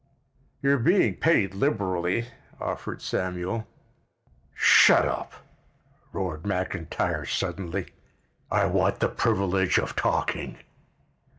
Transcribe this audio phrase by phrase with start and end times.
[0.63, 2.25] "You're being paid liberally,"
[2.59, 3.67] offered Samuel.
[4.55, 5.31] "Shut up!"
[6.11, 7.89] roared McIntyre suddenly.
[8.49, 10.57] "I want the privilege of talking."